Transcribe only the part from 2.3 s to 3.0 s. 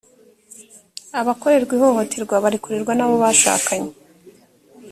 barikorerwa